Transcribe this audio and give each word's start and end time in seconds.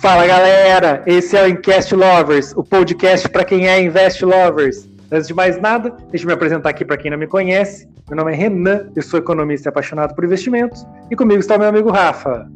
Fala 0.00 0.26
galera, 0.26 1.02
esse 1.04 1.36
é 1.36 1.42
o 1.42 1.46
Incast 1.46 1.94
Lovers, 1.94 2.56
o 2.56 2.64
podcast 2.64 3.28
para 3.28 3.44
quem 3.44 3.68
é 3.68 3.82
Invest 3.82 4.24
Lovers. 4.24 4.88
Antes 5.12 5.28
de 5.28 5.34
mais 5.34 5.60
nada, 5.60 5.94
deixa 6.08 6.24
eu 6.24 6.28
me 6.28 6.32
apresentar 6.32 6.70
aqui 6.70 6.86
para 6.86 6.96
quem 6.96 7.10
não 7.10 7.18
me 7.18 7.26
conhece. 7.26 7.86
Meu 8.08 8.16
nome 8.16 8.32
é 8.32 8.34
Renan, 8.34 8.88
eu 8.96 9.02
sou 9.02 9.20
economista 9.20 9.68
e 9.68 9.70
apaixonado 9.70 10.14
por 10.14 10.24
investimentos, 10.24 10.86
e 11.10 11.16
comigo 11.16 11.40
está 11.40 11.56
o 11.56 11.58
meu 11.58 11.68
amigo 11.68 11.90
Rafa. 11.90 12.50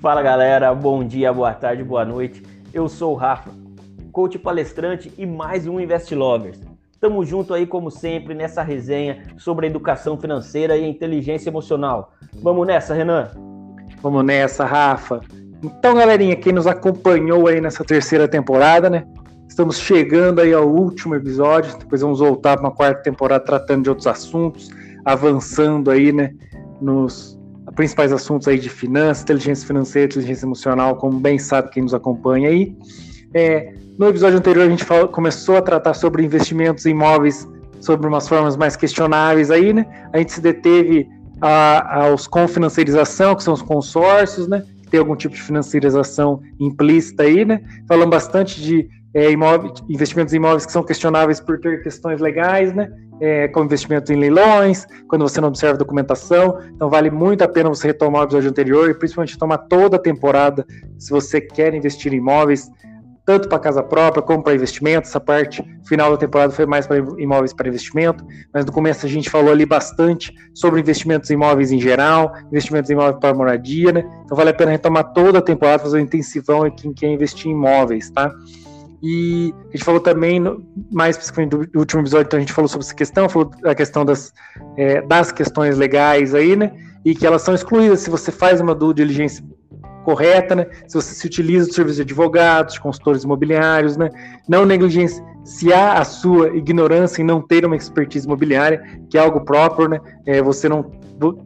Fala 0.00 0.22
galera, 0.22 0.74
bom 0.74 1.04
dia, 1.04 1.30
boa 1.34 1.52
tarde, 1.52 1.84
boa 1.84 2.02
noite. 2.02 2.42
Eu 2.72 2.88
sou 2.88 3.12
o 3.12 3.16
Rafa, 3.16 3.50
coach 4.10 4.38
palestrante 4.38 5.12
e 5.18 5.26
mais 5.26 5.66
um 5.66 5.78
Invest 5.78 6.14
Lovers. 6.14 6.58
Tamo 6.98 7.22
junto 7.26 7.52
aí, 7.52 7.66
como 7.66 7.90
sempre, 7.90 8.32
nessa 8.32 8.62
resenha 8.62 9.22
sobre 9.36 9.66
a 9.66 9.68
educação 9.68 10.18
financeira 10.18 10.78
e 10.78 10.84
a 10.86 10.88
inteligência 10.88 11.50
emocional. 11.50 12.14
Vamos 12.42 12.66
nessa, 12.66 12.94
Renan? 12.94 13.28
Vamos 14.00 14.24
nessa, 14.24 14.64
Rafa. 14.64 15.20
Então, 15.62 15.94
galerinha, 15.94 16.36
quem 16.36 16.52
nos 16.52 16.66
acompanhou 16.66 17.46
aí 17.46 17.60
nessa 17.60 17.84
terceira 17.84 18.26
temporada, 18.26 18.88
né? 18.88 19.04
Estamos 19.48 19.78
chegando 19.78 20.40
aí 20.40 20.54
ao 20.54 20.66
último 20.66 21.14
episódio, 21.14 21.76
depois 21.76 22.00
vamos 22.00 22.20
voltar 22.20 22.56
para 22.56 22.66
uma 22.66 22.74
quarta 22.74 23.02
temporada 23.02 23.44
tratando 23.44 23.82
de 23.82 23.88
outros 23.90 24.06
assuntos, 24.06 24.70
avançando 25.04 25.90
aí, 25.90 26.12
né, 26.12 26.32
nos 26.80 27.38
principais 27.74 28.12
assuntos 28.12 28.46
aí 28.48 28.58
de 28.58 28.68
finanças, 28.68 29.22
inteligência 29.22 29.66
financeira, 29.66 30.06
inteligência 30.06 30.46
emocional, 30.46 30.96
como 30.96 31.18
bem 31.18 31.38
sabe 31.38 31.70
quem 31.70 31.82
nos 31.82 31.92
acompanha 31.92 32.48
aí. 32.48 32.76
É, 33.34 33.74
no 33.98 34.08
episódio 34.08 34.38
anterior 34.38 34.66
a 34.66 34.70
gente 34.70 34.84
falou, 34.84 35.08
começou 35.08 35.56
a 35.56 35.62
tratar 35.62 35.94
sobre 35.94 36.24
investimentos 36.24 36.86
em 36.86 36.90
imóveis 36.90 37.46
sobre 37.80 38.06
umas 38.06 38.28
formas 38.28 38.56
mais 38.56 38.76
questionáveis 38.76 39.50
aí, 39.50 39.72
né? 39.72 39.86
A 40.12 40.18
gente 40.18 40.32
se 40.32 40.40
deteve 40.40 41.08
a, 41.40 42.04
aos 42.04 42.26
com 42.26 42.46
financiarização, 42.46 43.34
que 43.34 43.42
são 43.42 43.54
os 43.54 43.62
consórcios, 43.62 44.46
né? 44.46 44.62
Tem 44.90 45.00
algum 45.00 45.16
tipo 45.16 45.34
de 45.34 45.42
financiarização 45.42 46.40
implícita 46.58 47.22
aí, 47.22 47.44
né? 47.44 47.60
Falamos 47.86 48.10
bastante 48.10 48.60
de 48.60 48.88
é, 49.12 49.30
imóveis, 49.30 49.82
investimentos 49.88 50.32
em 50.32 50.36
imóveis 50.36 50.66
que 50.66 50.72
são 50.72 50.82
questionáveis 50.82 51.40
por 51.40 51.58
ter 51.58 51.82
questões 51.82 52.20
legais, 52.20 52.74
né? 52.74 52.90
É, 53.20 53.48
como 53.48 53.66
investimento 53.66 54.12
em 54.12 54.16
leilões, 54.16 54.86
quando 55.06 55.22
você 55.22 55.40
não 55.40 55.48
observa 55.48 55.76
documentação. 55.76 56.58
Então, 56.74 56.88
vale 56.88 57.10
muito 57.10 57.42
a 57.42 57.48
pena 57.48 57.68
você 57.68 57.88
retomar 57.88 58.22
o 58.22 58.24
episódio 58.24 58.48
anterior 58.48 58.88
e 58.88 58.94
principalmente 58.94 59.38
tomar 59.38 59.58
toda 59.58 59.96
a 59.96 60.00
temporada 60.00 60.66
se 60.98 61.10
você 61.10 61.40
quer 61.40 61.74
investir 61.74 62.12
em 62.12 62.16
imóveis 62.16 62.70
tanto 63.30 63.48
para 63.48 63.60
casa 63.60 63.80
própria 63.80 64.20
como 64.20 64.42
para 64.42 64.56
investimento. 64.56 65.06
Essa 65.06 65.20
parte 65.20 65.64
final 65.84 66.10
da 66.10 66.16
temporada 66.16 66.52
foi 66.52 66.66
mais 66.66 66.84
para 66.84 66.98
imóveis 67.16 67.52
para 67.52 67.68
investimento, 67.68 68.26
mas 68.52 68.64
no 68.64 68.72
começo 68.72 69.06
a 69.06 69.08
gente 69.08 69.30
falou 69.30 69.52
ali 69.52 69.64
bastante 69.64 70.34
sobre 70.52 70.80
investimentos 70.80 71.30
em 71.30 71.34
imóveis 71.34 71.70
em 71.70 71.80
geral, 71.80 72.32
investimentos 72.50 72.90
em 72.90 72.94
imóveis 72.94 73.18
para 73.20 73.32
moradia, 73.32 73.92
né? 73.92 74.04
Então 74.24 74.36
vale 74.36 74.50
a 74.50 74.54
pena 74.54 74.72
retomar 74.72 75.12
toda 75.12 75.38
a 75.38 75.42
temporada, 75.42 75.80
fazer 75.80 75.98
um 75.98 76.00
intensivão 76.00 76.66
em 76.66 76.92
quem 76.92 77.14
investir 77.14 77.52
em 77.52 77.54
imóveis, 77.54 78.10
tá? 78.10 78.32
E 79.00 79.54
a 79.68 79.76
gente 79.76 79.84
falou 79.84 80.00
também, 80.00 80.42
mais 80.90 81.14
especificamente 81.14 81.68
do, 81.68 81.78
último 81.78 82.02
episódio, 82.02 82.26
então 82.26 82.36
a 82.36 82.40
gente 82.40 82.52
falou 82.52 82.68
sobre 82.68 82.84
essa 82.84 82.94
questão, 82.94 83.28
falou 83.28 83.48
da 83.62 83.76
questão 83.76 84.04
das, 84.04 84.32
é, 84.76 85.02
das 85.02 85.30
questões 85.30 85.78
legais 85.78 86.34
aí, 86.34 86.56
né? 86.56 86.72
E 87.04 87.14
que 87.14 87.24
elas 87.24 87.42
são 87.42 87.54
excluídas 87.54 88.00
se 88.00 88.10
você 88.10 88.32
faz 88.32 88.60
uma 88.60 88.74
due 88.74 88.92
diligência 88.92 89.44
correta, 90.10 90.56
né? 90.56 90.66
Se 90.88 90.94
você 90.94 91.14
se 91.14 91.26
utiliza 91.26 91.68
do 91.68 91.72
serviço 91.72 91.96
de 91.96 92.02
advogados, 92.02 92.78
consultores 92.78 93.22
imobiliários, 93.22 93.96
né? 93.96 94.10
Não 94.48 94.66
negligenciar 94.66 96.00
a 96.00 96.04
sua 96.04 96.48
ignorância 96.56 97.22
em 97.22 97.24
não 97.24 97.40
ter 97.40 97.64
uma 97.64 97.76
expertise 97.76 98.26
imobiliária, 98.26 98.82
que 99.08 99.16
é 99.16 99.20
algo 99.20 99.42
próprio, 99.42 99.88
né? 99.88 100.00
É, 100.26 100.42
você 100.42 100.68
não, 100.68 100.90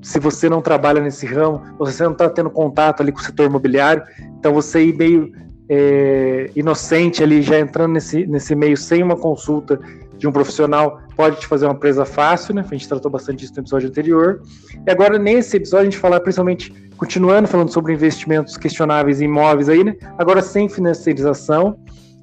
se 0.01 0.19
você 0.19 0.49
não 0.49 0.63
trabalha 0.63 1.01
nesse 1.03 1.27
ramo, 1.27 1.61
você 1.79 2.03
não 2.05 2.13
está 2.13 2.31
tendo 2.31 2.49
contato 2.49 3.03
ali 3.03 3.13
com 3.13 3.21
o 3.21 3.23
setor 3.23 3.47
imobiliário, 3.47 4.03
então 4.39 4.55
você 4.55 4.87
ir 4.87 4.97
meio 4.97 5.33
é, 5.69 6.51
inocente 6.57 7.23
ali, 7.23 7.43
já 7.43 7.59
entrando 7.59 7.93
nesse, 7.93 8.27
nesse 8.27 8.55
meio 8.55 8.77
sem 8.77 9.03
uma 9.03 9.17
consulta 9.17 9.79
de 10.25 10.29
um 10.29 10.33
profissional, 10.33 11.01
pode 11.15 11.39
te 11.39 11.47
fazer 11.47 11.67
uma 11.67 11.75
presa 11.75 12.07
fácil, 12.07 12.55
né? 12.55 12.65
A 12.67 12.75
gente 12.75 12.89
tratou 12.89 13.11
bastante 13.11 13.41
disso 13.41 13.53
no 13.55 13.63
episódio 13.63 13.89
anterior. 13.91 14.41
E 14.87 14.91
agora, 14.91 15.19
nesse 15.19 15.59
episódio, 15.59 15.83
a 15.83 15.91
gente 15.91 15.99
falar 15.99 16.19
principalmente 16.21 16.73
continuando 16.97 17.47
falando 17.47 17.71
sobre 17.71 17.93
investimentos 17.93 18.57
questionáveis 18.57 19.21
em 19.21 19.27
imóveis 19.27 19.69
aí, 19.69 19.85
né? 19.85 19.95
Agora 20.17 20.41
sem 20.41 20.67
financiarização. 20.67 21.77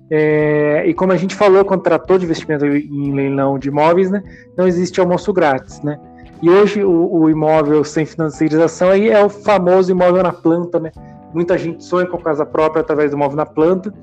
É, 0.10 0.84
e 0.88 0.96
como 0.96 1.12
a 1.12 1.16
gente 1.16 1.36
falou 1.36 1.64
quando 1.64 1.84
tratou 1.84 2.18
de 2.18 2.26
investimento 2.26 2.66
em 2.66 3.14
leilão 3.14 3.60
de 3.60 3.70
imóveis, 3.70 4.10
né? 4.10 4.24
Não 4.58 4.68
existe 4.68 5.00
almoço 5.00 5.32
grátis, 5.32 5.80
né? 5.84 6.00
E 6.42 6.50
hoje 6.50 6.84
o, 6.84 7.14
o 7.14 7.30
imóvel 7.30 7.84
sem 7.84 8.04
financiarização 8.04 8.90
aí 8.90 9.10
é 9.10 9.24
o 9.24 9.30
famoso 9.30 9.92
imóvel 9.92 10.24
na 10.24 10.34
planta, 10.34 10.80
né? 10.80 10.92
Muita 11.34 11.58
gente 11.58 11.84
sonha 11.84 12.06
com 12.06 12.18
casa 12.18 12.46
própria 12.46 12.82
através 12.82 13.12
do 13.12 13.18
imóvel 13.18 13.38
na 13.38 13.46
planta. 13.46 13.94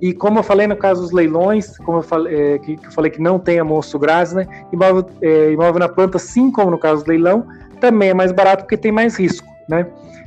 E 0.00 0.12
como 0.12 0.38
eu 0.38 0.42
falei 0.42 0.66
no 0.66 0.76
caso 0.76 1.02
dos 1.02 1.12
leilões, 1.12 1.78
como 1.78 1.98
eu 1.98 2.02
falei, 2.02 2.34
é, 2.34 2.58
que, 2.58 2.76
que, 2.76 2.86
eu 2.86 2.92
falei 2.92 3.10
que 3.10 3.20
não 3.20 3.38
tem 3.38 3.58
almoço 3.58 3.98
grátis, 3.98 4.34
né? 4.34 4.46
Imóvel, 4.72 5.06
é, 5.22 5.52
imóvel 5.52 5.80
na 5.80 5.88
planta, 5.88 6.18
assim 6.18 6.50
como 6.50 6.70
no 6.70 6.78
caso 6.78 7.04
do 7.04 7.08
leilão, 7.08 7.46
também 7.80 8.10
é 8.10 8.14
mais 8.14 8.30
barato 8.32 8.64
porque 8.64 8.76
tem 8.76 8.92
mais 8.92 9.18
risco, 9.18 9.46
né? 9.68 9.86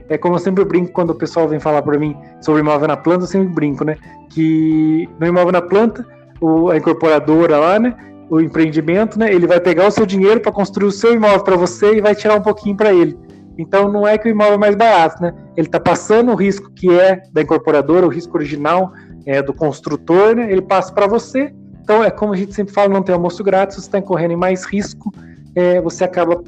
É 0.09 0.17
como 0.17 0.35
eu 0.35 0.39
sempre 0.39 0.65
brinco 0.65 0.91
quando 0.91 1.11
o 1.11 1.15
pessoal 1.15 1.47
vem 1.47 1.59
falar 1.59 1.83
para 1.83 1.97
mim 1.99 2.17
sobre 2.41 2.61
imóvel 2.61 2.87
na 2.87 2.97
planta, 2.97 3.23
eu 3.23 3.27
sempre 3.27 3.47
brinco, 3.49 3.83
né? 3.83 3.95
Que 4.29 5.07
no 5.19 5.27
imóvel 5.27 5.51
na 5.51 5.61
planta, 5.61 6.05
o, 6.41 6.69
a 6.69 6.77
incorporadora 6.77 7.57
lá, 7.57 7.79
né? 7.79 7.95
O 8.27 8.41
empreendimento, 8.41 9.19
né? 9.19 9.31
Ele 9.31 9.45
vai 9.45 9.59
pegar 9.59 9.87
o 9.87 9.91
seu 9.91 10.05
dinheiro 10.05 10.39
para 10.39 10.51
construir 10.51 10.87
o 10.87 10.91
seu 10.91 11.13
imóvel 11.13 11.43
para 11.43 11.55
você 11.55 11.95
e 11.95 12.01
vai 12.01 12.15
tirar 12.15 12.35
um 12.35 12.41
pouquinho 12.41 12.75
para 12.75 12.91
ele. 12.91 13.17
Então 13.57 13.91
não 13.91 14.07
é 14.07 14.17
que 14.17 14.27
o 14.27 14.31
imóvel 14.31 14.53
é 14.53 14.57
mais 14.57 14.75
barato, 14.75 15.21
né? 15.21 15.33
Ele 15.59 15.67
está 15.67 15.77
passando 15.77 16.31
o 16.31 16.35
risco 16.35 16.71
que 16.71 16.89
é 16.89 17.21
da 17.33 17.41
incorporadora, 17.41 18.05
o 18.05 18.09
risco 18.09 18.37
original 18.37 18.93
é 19.25 19.41
do 19.41 19.53
construtor, 19.53 20.33
né? 20.33 20.49
Ele 20.49 20.61
passa 20.61 20.93
para 20.93 21.05
você. 21.05 21.53
Então 21.83 22.01
é 22.01 22.09
como 22.09 22.31
a 22.31 22.37
gente 22.37 22.53
sempre 22.53 22.73
fala, 22.73 22.87
não 22.87 23.03
tem 23.03 23.13
almoço 23.13 23.43
grátis, 23.43 23.75
você 23.75 23.81
está 23.81 23.99
incorrendo 23.99 24.31
em 24.31 24.37
mais 24.37 24.63
risco, 24.63 25.13
é, 25.53 25.81
você 25.81 26.05
acaba 26.05 26.41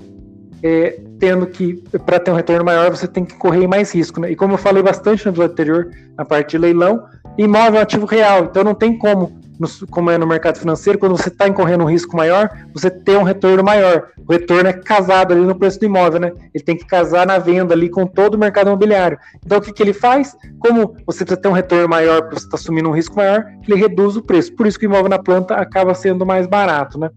é, 0.64 1.02
tendo 1.20 1.46
que, 1.46 1.84
para 2.06 2.22
ter 2.22 2.32
um 2.32 2.36
retorno 2.36 2.64
maior, 2.64 2.90
você 2.90 3.06
tem 3.06 3.26
que 3.26 3.36
correr 3.36 3.68
mais 3.68 3.94
risco. 3.94 4.22
Né? 4.22 4.32
E 4.32 4.36
como 4.38 4.54
eu 4.54 4.58
falei 4.58 4.82
bastante 4.82 5.26
no 5.26 5.32
episódio 5.32 5.52
anterior, 5.52 5.92
na 6.18 6.24
parte 6.24 6.52
de 6.52 6.60
leilão, 6.60 7.04
imóvel 7.38 7.76
é 7.76 7.80
um 7.80 7.84
ativo 7.84 8.06
real, 8.06 8.46
então 8.46 8.64
não 8.64 8.74
tem 8.74 8.98
como, 8.98 9.41
no, 9.62 9.88
como 9.88 10.10
é 10.10 10.18
no 10.18 10.26
mercado 10.26 10.58
financeiro, 10.58 10.98
quando 10.98 11.16
você 11.16 11.30
está 11.30 11.48
incorrendo 11.48 11.84
um 11.84 11.88
risco 11.88 12.18
maior, 12.18 12.50
você 12.74 12.90
ter 12.90 13.16
um 13.18 13.24
retorno 13.24 13.64
maior. 13.64 14.08
O 14.28 14.32
retorno 14.32 14.68
é 14.68 14.74
casado 14.74 15.34
ali 15.34 15.42
no 15.42 15.56
preço 15.56 15.80
do 15.80 15.86
imóvel, 15.86 16.20
né? 16.20 16.32
Ele 16.54 16.64
tem 16.64 16.76
que 16.76 16.86
casar 16.86 17.28
na 17.28 17.38
venda 17.38 17.76
ali 17.76 17.88
com 17.88 18.08
todo 18.08 18.34
o 18.34 18.40
mercado 18.40 18.68
imobiliário. 18.68 19.20
Então 19.46 19.60
o 19.60 19.62
que, 19.62 19.72
que 19.72 19.84
ele 19.84 19.94
faz? 19.94 20.36
Como 20.60 20.96
você 21.06 21.24
precisa 21.24 21.40
ter 21.40 21.48
um 21.48 21.54
retorno 21.54 21.88
maior, 21.88 22.28
você 22.30 22.46
está 22.46 22.58
assumindo 22.58 22.90
um 22.90 22.94
risco 22.94 23.16
maior, 23.16 23.46
ele 23.68 23.80
reduz 23.80 24.18
o 24.18 24.24
preço. 24.24 24.52
Por 24.54 24.66
isso 24.66 24.80
que 24.80 24.88
o 24.88 24.90
imóvel 24.90 25.10
na 25.10 25.20
planta 25.20 25.56
acaba 25.56 25.94
sendo 25.94 26.26
mais 26.26 26.48
barato, 26.48 27.00
né? 27.00 27.12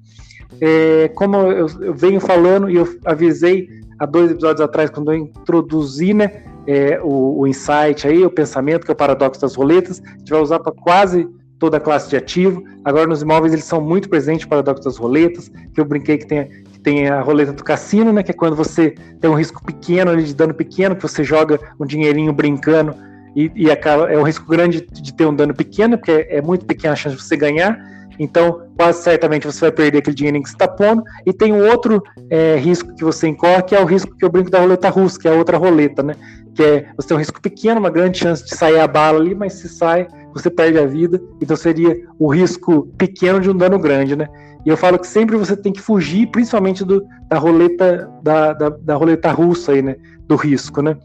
É, 0.60 1.08
como 1.14 1.36
eu, 1.36 1.66
eu, 1.80 1.94
venho 1.94 2.20
falando 2.20 2.68
e 2.68 2.76
eu 2.76 2.86
avisei 3.04 3.68
há 3.98 4.06
dois 4.06 4.30
episódios 4.30 4.60
atrás, 4.60 4.90
quando 4.90 5.12
eu 5.12 5.18
introduzi 5.18 6.12
né, 6.12 6.44
é, 6.66 7.00
o, 7.02 7.40
o, 7.40 7.46
insight 7.46 8.06
aí, 8.06 8.24
o 8.24 8.30
pensamento, 8.30 8.84
que 8.84 8.90
é 8.90 8.94
o 8.94 8.96
paradoxo 8.96 9.40
das 9.40 9.54
roletas, 9.54 10.00
a 10.04 10.18
gente 10.18 10.30
vai 10.30 10.40
usar 10.40 10.60
para 10.60 10.72
quase 10.72 11.28
toda 11.64 11.78
a 11.78 11.80
classe 11.80 12.10
de 12.10 12.16
ativo. 12.16 12.62
Agora 12.84 13.06
nos 13.06 13.22
imóveis 13.22 13.54
eles 13.54 13.64
são 13.64 13.80
muito 13.80 14.06
presentes, 14.06 14.44
o 14.44 14.48
paradoxo 14.48 14.84
das 14.84 14.98
roletas, 14.98 15.50
que 15.72 15.80
eu 15.80 15.84
brinquei 15.86 16.18
que 16.18 16.26
tem, 16.26 16.46
que 16.46 16.78
tem 16.80 17.08
a 17.08 17.22
roleta 17.22 17.54
do 17.54 17.64
cassino, 17.64 18.12
né, 18.12 18.22
que 18.22 18.30
é 18.30 18.34
quando 18.34 18.54
você 18.54 18.94
tem 19.18 19.30
um 19.30 19.34
risco 19.34 19.64
pequeno 19.64 20.10
ali 20.10 20.24
de 20.24 20.34
dano 20.34 20.52
pequeno, 20.52 20.94
que 20.94 21.00
você 21.00 21.24
joga 21.24 21.58
um 21.80 21.86
dinheirinho 21.86 22.34
brincando 22.34 22.94
e, 23.34 23.50
e 23.54 23.70
acaba, 23.70 24.12
é 24.12 24.18
um 24.18 24.24
risco 24.24 24.46
grande 24.46 24.86
de 24.92 25.14
ter 25.14 25.24
um 25.24 25.34
dano 25.34 25.54
pequeno, 25.54 25.96
porque 25.96 26.10
é, 26.12 26.36
é 26.36 26.42
muito 26.42 26.66
pequena 26.66 26.92
a 26.92 26.96
chance 26.96 27.16
de 27.16 27.22
você 27.22 27.34
ganhar 27.34 27.93
então, 28.18 28.62
quase 28.76 29.02
certamente 29.02 29.46
você 29.46 29.60
vai 29.60 29.72
perder 29.72 29.98
aquele 29.98 30.16
dinheiro 30.16 30.42
que 30.42 30.48
você 30.48 30.54
está 30.54 30.68
pondo. 30.68 31.02
E 31.26 31.32
tem 31.32 31.52
um 31.52 31.68
outro 31.68 32.02
é, 32.30 32.56
risco 32.56 32.94
que 32.94 33.04
você 33.04 33.28
incorre, 33.28 33.62
que 33.62 33.74
é 33.74 33.80
o 33.80 33.84
risco 33.84 34.14
que 34.16 34.24
eu 34.24 34.30
brinco 34.30 34.50
da 34.50 34.60
roleta 34.60 34.88
russa, 34.88 35.18
que 35.18 35.28
é 35.28 35.32
a 35.32 35.34
outra 35.34 35.56
roleta, 35.56 36.02
né? 36.02 36.14
Que 36.54 36.62
é 36.62 36.86
você 36.96 37.08
tem 37.08 37.16
um 37.16 37.20
risco 37.20 37.40
pequeno, 37.40 37.80
uma 37.80 37.90
grande 37.90 38.18
chance 38.18 38.44
de 38.44 38.54
sair 38.56 38.78
a 38.78 38.86
bala 38.86 39.18
ali, 39.18 39.34
mas 39.34 39.54
se 39.54 39.68
sai, 39.68 40.06
você 40.32 40.48
perde 40.50 40.78
a 40.78 40.86
vida. 40.86 41.20
Então 41.40 41.56
seria 41.56 41.96
o 42.18 42.32
risco 42.32 42.88
pequeno 42.96 43.40
de 43.40 43.50
um 43.50 43.56
dano 43.56 43.78
grande, 43.78 44.14
né? 44.14 44.28
E 44.64 44.68
eu 44.68 44.76
falo 44.76 44.98
que 44.98 45.06
sempre 45.06 45.36
você 45.36 45.56
tem 45.56 45.72
que 45.72 45.80
fugir, 45.80 46.28
principalmente 46.28 46.84
do, 46.84 47.04
da 47.28 47.38
roleta 47.38 48.08
da, 48.22 48.52
da, 48.54 48.68
da 48.70 48.94
roleta 48.94 49.30
russa 49.30 49.72
aí, 49.72 49.82
né? 49.82 49.96
Do 50.26 50.36
risco, 50.36 50.80
né? 50.80 50.96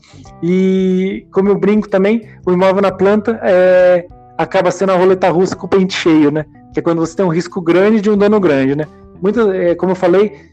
E 0.41 1.27
como 1.33 1.49
eu 1.49 1.57
brinco 1.57 1.89
também, 1.89 2.29
o 2.45 2.53
imóvel 2.53 2.81
na 2.81 2.91
planta 2.91 3.37
é, 3.43 4.05
acaba 4.37 4.71
sendo 4.71 4.93
a 4.93 4.95
roleta 4.95 5.29
russa 5.29 5.57
com 5.57 5.65
o 5.65 5.69
pente 5.69 5.93
cheio, 5.93 6.31
né? 6.31 6.45
Que 6.73 6.79
é 6.79 6.81
quando 6.81 6.99
você 6.99 7.15
tem 7.15 7.25
um 7.25 7.29
risco 7.29 7.61
grande 7.61 8.01
de 8.01 8.09
um 8.09 8.17
dano 8.17 8.39
grande, 8.39 8.75
né? 8.75 8.85
Muitas, 9.21 9.47
é, 9.53 9.75
como 9.75 9.91
eu 9.91 9.95
falei, 9.95 10.49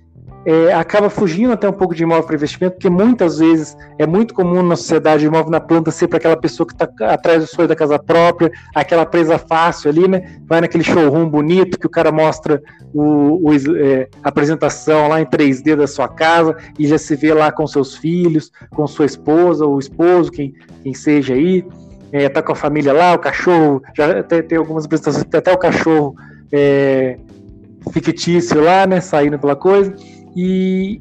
é, 0.47 0.73
acaba 0.73 1.11
fugindo 1.11 1.53
até 1.53 1.69
um 1.69 1.73
pouco 1.73 1.93
de 1.93 2.05
imóvel 2.05 2.23
para 2.23 2.37
investimento, 2.37 2.75
porque 2.75 2.89
muitas 2.89 3.39
vezes 3.39 3.77
é 3.99 4.07
muito 4.07 4.33
comum 4.33 4.63
na 4.63 4.77
sociedade 4.77 5.27
imóvel 5.27 5.51
na 5.51 5.59
planta 5.59 5.91
ser 5.91 6.07
para 6.07 6.19
aquela 6.19 6.37
pessoa 6.37 6.65
que 6.65 6.73
está 6.73 6.89
atrás 7.13 7.43
do 7.43 7.49
sonho 7.49 7.67
da 7.67 7.75
casa 7.75 7.99
própria, 7.99 8.53
aquela 8.73 9.05
presa 9.05 9.39
fácil 9.39 9.91
ali, 9.91 10.07
né? 10.07 10.39
Vai 10.47 10.61
naquele 10.61 10.85
showroom 10.85 11.29
bonito 11.29 11.77
que 11.77 11.87
o 11.87 11.91
cara 11.91 12.13
mostra 12.13 12.63
o, 12.95 13.51
o 13.51 13.77
é, 13.77 14.09
a 14.23 14.29
apresentação 14.29 15.09
lá 15.09 15.21
em 15.21 15.27
3D 15.27 15.75
da 15.75 15.89
sua 15.89 16.07
casa 16.07 16.57
e 16.79 16.87
já 16.87 16.97
se 16.97 17.17
vê 17.17 17.35
lá 17.35 17.51
com 17.51 17.67
seus 17.67 17.97
filhos, 17.97 18.53
com 18.71 18.87
sua 18.87 19.07
esposa 19.07 19.67
ou 19.67 19.81
esposo, 19.81 20.31
quem, 20.31 20.55
quem 20.85 20.95
seja 20.95 21.35
aí. 21.35 21.67
É, 22.13 22.29
tá 22.29 22.43
com 22.43 22.53
a 22.53 22.57
família 22.57 22.93
lá, 22.93 23.15
o 23.15 23.19
cachorro, 23.19 23.83
já 23.97 24.23
tem, 24.23 24.43
tem 24.43 24.59
algumas 24.59 24.85
apresentações 24.85 25.25
tem 25.25 25.39
até 25.39 25.53
o 25.53 25.59
cachorro 25.59 26.15
é, 26.53 27.19
fictício 27.93 28.63
lá, 28.63 28.87
né, 28.87 29.01
saindo 29.01 29.39
pela 29.39 29.57
coisa, 29.57 29.95
e, 30.35 31.01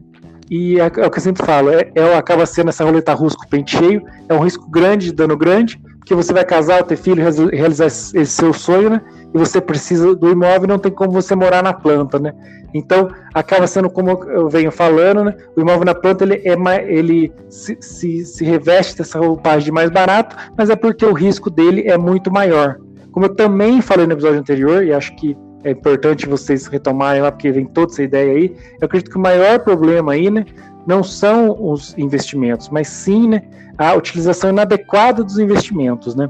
e 0.49 0.79
é, 0.79 0.83
é, 0.83 1.05
o 1.05 1.11
que 1.11 1.17
eu 1.17 1.21
sempre 1.21 1.45
falo, 1.45 1.69
é, 1.71 1.91
é, 1.95 2.15
acaba 2.15 2.45
sendo 2.45 2.69
essa 2.69 2.83
roleta 2.83 3.13
russa 3.13 3.37
com 3.37 3.47
pente 3.47 3.77
cheio, 3.77 4.01
é 4.29 4.33
um 4.33 4.39
risco 4.39 4.69
grande 4.69 5.07
de 5.07 5.13
dano 5.13 5.37
grande, 5.37 5.79
porque 5.99 6.13
você 6.13 6.31
vai 6.31 6.45
casar, 6.45 6.83
ter 6.83 6.97
filho, 6.97 7.23
realizar 7.51 7.87
esse 7.87 8.25
seu 8.27 8.53
sonho, 8.53 8.91
né? 8.91 9.01
E 9.35 9.37
você 9.37 9.59
precisa 9.59 10.15
do 10.15 10.29
imóvel, 10.29 10.65
não 10.65 10.79
tem 10.79 10.89
como 10.89 11.11
você 11.11 11.35
morar 11.35 11.61
na 11.61 11.73
planta, 11.73 12.17
né? 12.17 12.33
Então, 12.73 13.09
acaba 13.33 13.67
sendo 13.67 13.89
como 13.89 14.11
eu 14.29 14.47
venho 14.47 14.71
falando, 14.71 15.25
né? 15.25 15.35
O 15.57 15.59
imóvel 15.59 15.83
na 15.83 15.93
planta 15.93 16.23
ele, 16.23 16.41
é 16.45 16.55
mais, 16.55 16.87
ele 16.87 17.33
se, 17.49 17.77
se, 17.81 18.23
se 18.23 18.45
reveste 18.45 18.97
dessa 18.97 19.19
roupagem 19.19 19.65
de 19.65 19.71
mais 19.73 19.89
barato, 19.89 20.37
mas 20.57 20.69
é 20.69 20.75
porque 20.75 21.05
o 21.05 21.11
risco 21.11 21.49
dele 21.49 21.83
é 21.85 21.97
muito 21.97 22.31
maior. 22.31 22.77
Como 23.11 23.25
eu 23.25 23.35
também 23.35 23.81
falei 23.81 24.07
no 24.07 24.13
episódio 24.13 24.39
anterior, 24.39 24.85
e 24.85 24.93
acho 24.93 25.13
que 25.17 25.37
é 25.65 25.71
importante 25.71 26.29
vocês 26.29 26.67
retomarem 26.67 27.21
lá, 27.21 27.29
porque 27.29 27.51
vem 27.51 27.65
toda 27.65 27.91
essa 27.91 28.03
ideia 28.03 28.31
aí. 28.31 28.55
Eu 28.79 28.85
acredito 28.85 29.11
que 29.11 29.17
o 29.17 29.21
maior 29.21 29.59
problema 29.59 30.13
aí, 30.13 30.31
né, 30.31 30.45
não 30.87 31.03
são 31.03 31.57
os 31.61 31.93
investimentos, 31.97 32.69
mas 32.69 32.87
sim, 32.87 33.27
né, 33.27 33.41
a 33.77 33.93
utilização 33.95 34.51
inadequada 34.51 35.25
dos 35.25 35.39
investimentos, 35.39 36.15
né. 36.15 36.29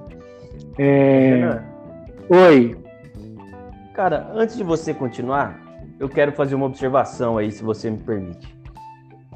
É... 0.80 1.60
Oi. 2.30 2.76
Cara, 3.96 4.30
antes 4.36 4.58
de 4.58 4.64
você 4.64 4.94
continuar, 4.94 5.58
eu 5.98 6.10
quero 6.10 6.34
fazer 6.34 6.54
uma 6.54 6.66
observação 6.66 7.38
aí, 7.38 7.50
se 7.50 7.64
você 7.64 7.90
me 7.90 7.98
permite. 7.98 8.54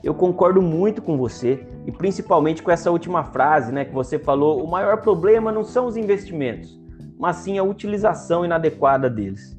Eu 0.04 0.14
concordo 0.14 0.62
muito 0.62 1.02
com 1.02 1.18
você 1.18 1.66
e 1.86 1.94
principalmente 1.94 2.62
com 2.62 2.70
essa 2.70 2.92
última 2.92 3.24
frase, 3.24 3.72
né, 3.72 3.86
que 3.86 3.94
você 3.94 4.20
falou, 4.20 4.62
o 4.62 4.70
maior 4.70 4.98
problema 4.98 5.50
não 5.50 5.64
são 5.64 5.86
os 5.86 5.96
investimentos, 5.96 6.78
mas 7.18 7.38
sim 7.38 7.58
a 7.58 7.64
utilização 7.64 8.44
inadequada 8.44 9.10
deles. 9.10 9.58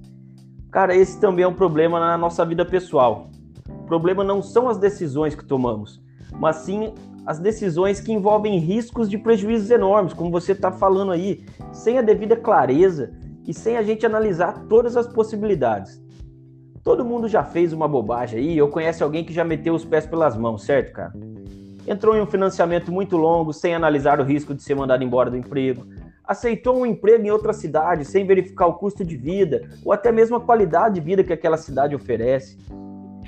Cara, 0.71 0.95
esse 0.95 1.19
também 1.19 1.47
é 1.47 1.49
um 1.49 1.55
problema 1.55 1.99
na 1.99 2.19
nossa 2.19 2.45
vida 2.45 2.67
pessoal. 2.67 3.31
O 3.71 3.87
problema 3.87 4.23
não 4.23 4.43
são 4.43 4.69
as 4.69 4.77
decisões 4.77 5.35
que 5.35 5.47
tomamos, 5.47 5.99
mas 6.39 6.57
sim 6.57 6.93
as 7.25 7.39
decisões 7.39 8.01
que 8.01 8.13
envolvem 8.13 8.59
riscos 8.59 9.09
de 9.09 9.17
prejuízos 9.17 9.71
enormes, 9.71 10.13
como 10.13 10.31
você 10.31 10.53
está 10.53 10.71
falando 10.71 11.13
aí, 11.13 11.43
sem 11.73 11.97
a 11.97 12.03
devida 12.03 12.37
clareza 12.37 13.19
e 13.51 13.53
sem 13.53 13.77
a 13.77 13.83
gente 13.83 14.07
analisar 14.07 14.67
todas 14.69 14.97
as 14.97 15.09
possibilidades. 15.09 16.01
Todo 16.85 17.05
mundo 17.05 17.27
já 17.27 17.43
fez 17.43 17.73
uma 17.73 17.89
bobagem 17.89 18.39
aí, 18.39 18.63
ou 18.63 18.69
conhece 18.69 19.03
alguém 19.03 19.25
que 19.25 19.33
já 19.33 19.43
meteu 19.43 19.75
os 19.75 19.85
pés 19.85 20.07
pelas 20.07 20.37
mãos, 20.37 20.63
certo, 20.63 20.93
cara? 20.93 21.13
Entrou 21.85 22.17
em 22.17 22.21
um 22.21 22.27
financiamento 22.27 22.93
muito 22.93 23.17
longo 23.17 23.53
sem 23.53 23.75
analisar 23.75 24.21
o 24.21 24.23
risco 24.23 24.55
de 24.55 24.63
ser 24.63 24.77
mandado 24.77 25.03
embora 25.03 25.29
do 25.29 25.37
emprego, 25.37 25.85
aceitou 26.23 26.79
um 26.79 26.87
emprego 26.87 27.27
em 27.27 27.33
outra 27.33 27.53
cidade 27.53 28.05
sem 28.05 28.25
verificar 28.25 28.69
o 28.69 28.75
custo 28.75 29.05
de 29.05 29.17
vida 29.17 29.69
ou 29.85 29.93
até 29.93 30.13
mesmo 30.13 30.37
a 30.37 30.41
qualidade 30.41 30.95
de 30.95 31.01
vida 31.01 31.25
que 31.25 31.33
aquela 31.33 31.57
cidade 31.57 31.93
oferece. 31.93 32.57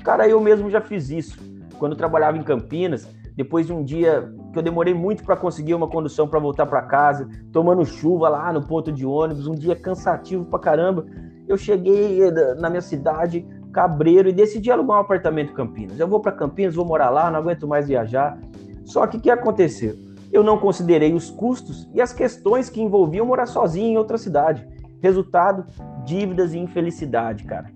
Cara, 0.05 0.25
eu 0.25 0.39
mesmo 0.39 0.69
já 0.69 0.79
fiz 0.79 1.09
isso. 1.09 1.37
Quando 1.77 1.97
trabalhava 1.97 2.37
em 2.37 2.43
Campinas, 2.43 3.05
depois 3.35 3.67
de 3.67 3.73
um 3.73 3.83
dia 3.83 4.33
que 4.53 4.59
eu 4.59 4.63
demorei 4.63 4.93
muito 4.93 5.23
para 5.23 5.35
conseguir 5.35 5.73
uma 5.73 5.87
condução 5.87 6.27
para 6.27 6.39
voltar 6.39 6.65
para 6.65 6.81
casa, 6.83 7.27
tomando 7.51 7.83
chuva 7.85 8.29
lá 8.29 8.53
no 8.53 8.65
ponto 8.65 8.91
de 8.91 9.05
ônibus, 9.05 9.47
um 9.47 9.55
dia 9.55 9.75
cansativo 9.75 10.45
pra 10.45 10.59
caramba, 10.59 11.05
eu 11.47 11.57
cheguei 11.57 12.23
eh, 12.23 12.55
na 12.55 12.69
minha 12.69 12.81
cidade, 12.81 13.45
Cabreiro, 13.73 14.29
e 14.29 14.31
decidi 14.31 14.71
alugar 14.71 14.97
um 14.97 15.01
apartamento 15.01 15.51
em 15.51 15.55
Campinas. 15.55 15.99
Eu 15.99 16.07
vou 16.07 16.21
para 16.21 16.31
Campinas, 16.31 16.75
vou 16.75 16.85
morar 16.85 17.09
lá, 17.09 17.29
não 17.29 17.39
aguento 17.39 17.67
mais 17.67 17.87
viajar. 17.87 18.39
Só 18.85 19.05
que 19.07 19.17
o 19.17 19.19
que 19.19 19.29
aconteceu? 19.29 19.97
eu 20.33 20.43
não 20.43 20.57
considerei 20.57 21.13
os 21.13 21.29
custos 21.29 21.87
e 21.93 22.01
as 22.01 22.11
questões 22.11 22.67
que 22.67 22.81
envolviam 22.81 23.23
morar 23.23 23.45
sozinho 23.45 23.89
em 23.89 23.97
outra 23.97 24.17
cidade. 24.17 24.67
Resultado: 24.99 25.63
dívidas 26.03 26.53
e 26.53 26.57
infelicidade, 26.57 27.43
cara. 27.43 27.71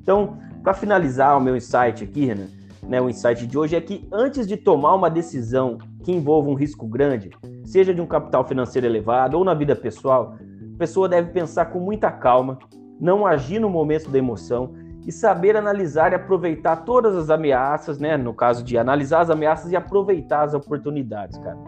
Então, 0.00 0.38
para 0.62 0.72
finalizar 0.72 1.36
o 1.36 1.40
meu 1.40 1.54
insight 1.54 2.02
aqui, 2.02 2.24
Renan, 2.24 2.48
né, 2.82 2.98
o 2.98 3.10
insight 3.10 3.46
de 3.46 3.58
hoje 3.58 3.76
é 3.76 3.80
que 3.80 4.08
antes 4.10 4.46
de 4.46 4.56
tomar 4.56 4.94
uma 4.94 5.10
decisão 5.10 5.76
que 6.08 6.12
envolva 6.14 6.48
um 6.48 6.54
risco 6.54 6.86
grande, 6.86 7.28
seja 7.66 7.92
de 7.92 8.00
um 8.00 8.06
capital 8.06 8.42
financeiro 8.42 8.86
elevado 8.86 9.36
ou 9.36 9.44
na 9.44 9.52
vida 9.52 9.76
pessoal, 9.76 10.38
a 10.74 10.78
pessoa 10.78 11.06
deve 11.06 11.32
pensar 11.32 11.66
com 11.66 11.80
muita 11.80 12.10
calma, 12.10 12.58
não 12.98 13.26
agir 13.26 13.58
no 13.58 13.68
momento 13.68 14.08
da 14.08 14.16
emoção 14.16 14.72
e 15.06 15.12
saber 15.12 15.54
analisar 15.54 16.12
e 16.12 16.14
aproveitar 16.14 16.76
todas 16.76 17.14
as 17.14 17.28
ameaças, 17.28 17.98
né? 17.98 18.16
No 18.16 18.32
caso 18.32 18.64
de 18.64 18.78
analisar 18.78 19.20
as 19.20 19.28
ameaças 19.28 19.70
e 19.70 19.76
aproveitar 19.76 20.44
as 20.44 20.54
oportunidades, 20.54 21.36
cara. 21.36 21.58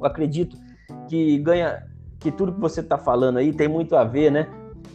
Eu 0.00 0.04
acredito 0.04 0.56
que 1.08 1.38
ganha, 1.38 1.84
que 2.18 2.32
tudo 2.32 2.52
que 2.52 2.60
você 2.60 2.80
está 2.80 2.98
falando 2.98 3.36
aí 3.36 3.52
tem 3.52 3.68
muito 3.68 3.94
a 3.94 4.02
ver, 4.02 4.32
né? 4.32 4.48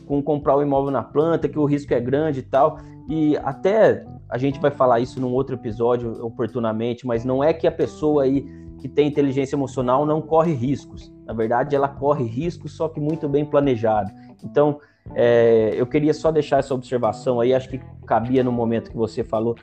Com 0.05 0.21
comprar 0.21 0.57
o 0.57 0.61
imóvel 0.61 0.91
na 0.91 1.01
planta, 1.01 1.47
que 1.47 1.57
o 1.57 1.63
risco 1.63 1.93
é 1.93 2.01
grande 2.01 2.41
e 2.41 2.43
tal. 2.43 2.77
E 3.07 3.37
até 3.37 4.05
a 4.29 4.37
gente 4.37 4.59
vai 4.59 4.71
falar 4.71 4.99
isso 4.99 5.21
num 5.21 5.31
outro 5.31 5.55
episódio 5.55 6.11
oportunamente, 6.25 7.07
mas 7.07 7.23
não 7.23 7.41
é 7.41 7.53
que 7.53 7.65
a 7.65 7.71
pessoa 7.71 8.23
aí 8.23 8.64
que 8.85 8.89
tem 8.89 9.07
inteligência 9.07 9.55
emocional 9.55 10.05
não 10.05 10.21
corre 10.21 10.53
riscos. 10.53 11.11
Na 11.25 11.33
verdade, 11.33 11.75
ela 11.75 11.87
corre 11.87 12.23
riscos, 12.23 12.73
só 12.73 12.87
que 12.87 12.99
muito 12.99 13.27
bem 13.27 13.43
planejado. 13.43 14.11
Então, 14.43 14.79
é, 15.15 15.73
eu 15.75 15.87
queria 15.87 16.13
só 16.13 16.31
deixar 16.31 16.59
essa 16.59 16.75
observação 16.75 17.39
aí, 17.39 17.51
acho 17.51 17.67
que 17.67 17.81
cabia 18.05 18.43
no 18.43 18.51
momento 18.51 18.91
que 18.91 18.95
você 18.95 19.23
falou 19.23 19.55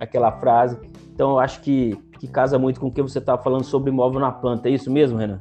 aquela 0.00 0.32
frase. 0.32 0.78
Então, 1.12 1.32
eu 1.32 1.38
acho 1.38 1.60
que 1.60 1.94
que 2.18 2.28
casa 2.28 2.58
muito 2.58 2.78
com 2.78 2.88
o 2.88 2.92
que 2.92 3.00
você 3.00 3.18
estava 3.18 3.42
falando 3.42 3.64
sobre 3.64 3.90
imóvel 3.90 4.20
na 4.20 4.30
planta. 4.30 4.68
É 4.68 4.72
isso 4.72 4.90
mesmo, 4.90 5.16
Renan? 5.16 5.40